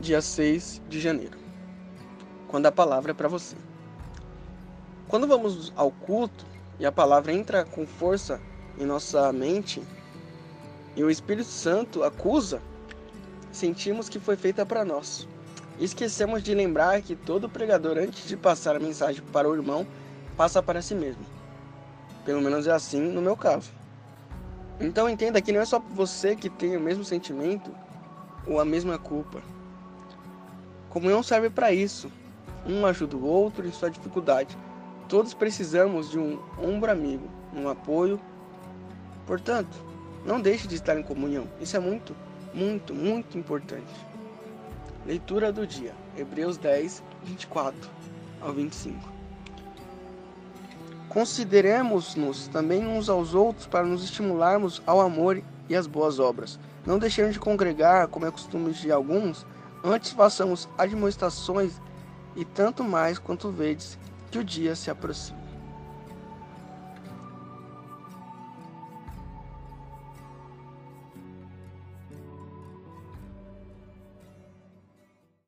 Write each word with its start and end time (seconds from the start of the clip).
dia 0.00 0.20
6 0.20 0.82
de 0.88 1.00
janeiro, 1.00 1.38
quando 2.48 2.66
a 2.66 2.72
palavra 2.72 3.12
é 3.12 3.14
para 3.14 3.28
você. 3.28 3.56
Quando 5.08 5.26
vamos 5.26 5.72
ao 5.76 5.90
culto 5.90 6.44
e 6.78 6.86
a 6.86 6.92
palavra 6.92 7.32
entra 7.32 7.64
com 7.64 7.86
força 7.86 8.40
em 8.78 8.84
nossa 8.84 9.32
mente 9.32 9.82
e 10.96 11.04
o 11.04 11.10
Espírito 11.10 11.48
Santo 11.48 12.02
acusa, 12.02 12.60
sentimos 13.52 14.08
que 14.08 14.18
foi 14.18 14.36
feita 14.36 14.66
para 14.66 14.84
nós. 14.84 15.28
Esquecemos 15.78 16.42
de 16.42 16.54
lembrar 16.54 17.00
que 17.02 17.16
todo 17.16 17.48
pregador, 17.48 17.98
antes 17.98 18.26
de 18.26 18.36
passar 18.36 18.76
a 18.76 18.80
mensagem 18.80 19.22
para 19.32 19.48
o 19.48 19.54
irmão, 19.54 19.86
passa 20.36 20.62
para 20.62 20.82
si 20.82 20.94
mesmo. 20.94 21.24
Pelo 22.24 22.40
menos 22.40 22.66
é 22.66 22.72
assim 22.72 23.00
no 23.00 23.20
meu 23.20 23.36
caso. 23.36 23.70
Então 24.80 25.08
entenda 25.08 25.40
que 25.40 25.52
não 25.52 25.60
é 25.60 25.64
só 25.64 25.78
você 25.78 26.34
que 26.34 26.48
tem 26.48 26.76
o 26.76 26.80
mesmo 26.80 27.04
sentimento 27.04 27.70
ou 28.46 28.60
a 28.60 28.64
mesma 28.64 28.98
culpa. 28.98 29.42
Comunhão 30.94 31.24
serve 31.24 31.50
para 31.50 31.72
isso. 31.72 32.08
Um 32.64 32.86
ajuda 32.86 33.16
o 33.16 33.26
outro 33.26 33.66
em 33.66 33.72
sua 33.72 33.90
dificuldade. 33.90 34.56
Todos 35.08 35.34
precisamos 35.34 36.08
de 36.08 36.20
um 36.20 36.38
ombro 36.56 36.88
amigo, 36.88 37.28
um 37.52 37.68
apoio. 37.68 38.20
Portanto, 39.26 39.76
não 40.24 40.40
deixe 40.40 40.68
de 40.68 40.76
estar 40.76 40.96
em 40.96 41.02
comunhão. 41.02 41.48
Isso 41.60 41.76
é 41.76 41.80
muito, 41.80 42.14
muito, 42.54 42.94
muito 42.94 43.36
importante. 43.36 43.92
Leitura 45.04 45.50
do 45.50 45.66
dia. 45.66 45.92
Hebreus 46.16 46.56
10, 46.58 47.02
24 47.24 47.90
ao 48.40 48.52
25. 48.52 48.96
Consideremos-nos 51.08 52.46
também 52.46 52.86
uns 52.86 53.08
aos 53.08 53.34
outros 53.34 53.66
para 53.66 53.84
nos 53.84 54.04
estimularmos 54.04 54.80
ao 54.86 55.00
amor 55.00 55.42
e 55.68 55.74
às 55.74 55.88
boas 55.88 56.20
obras. 56.20 56.56
Não 56.86 57.00
deixemos 57.00 57.32
de 57.32 57.40
congregar, 57.40 58.06
como 58.06 58.26
é 58.26 58.30
costume 58.30 58.72
de 58.72 58.92
alguns, 58.92 59.44
antes 59.84 60.12
façamos 60.12 60.66
admoestações 60.78 61.74
e 62.34 62.44
tanto 62.44 62.82
mais 62.82 63.18
quanto 63.18 63.50
vedes 63.50 63.98
que 64.30 64.38
o 64.38 64.44
dia 64.44 64.74
se 64.74 64.90
aproxima. 64.90 65.43